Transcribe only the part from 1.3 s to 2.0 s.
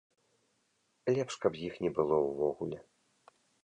каб іх не